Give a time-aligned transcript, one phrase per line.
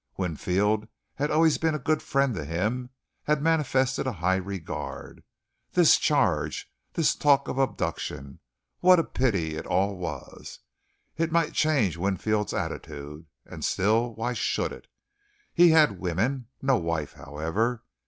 [0.17, 2.89] Winfield had always been a good friend to him,
[3.25, 5.23] had manifested a high regard.
[5.73, 8.39] This charge, this talk of abduction.
[8.79, 10.57] What a pity it all was.
[11.17, 14.87] It might change Winfield's attitude, and still why should it?
[15.53, 17.83] He had women; no wife, however.